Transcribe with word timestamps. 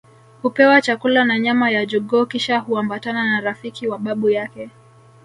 Hupewa 0.41 0.81
chakula 0.81 1.25
na 1.25 1.39
nyama 1.39 1.69
ya 1.71 1.85
jogoo 1.85 2.25
kisha 2.25 2.59
huambatana 2.59 3.23
na 3.29 3.41
rafiki 3.41 3.87
wa 3.87 3.99
babu 3.99 4.29
yake 4.29 4.69